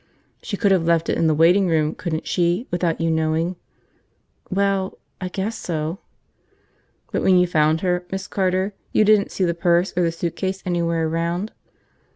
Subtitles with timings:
[0.41, 3.55] "She could have left it in the waiting room, couldn't she, without you knowing?"
[4.49, 5.99] "Well– I guess so."
[7.11, 10.63] "But when you found her, Miss Carter, you didn't see the purse or the suitcase
[10.65, 11.51] anywhere around?"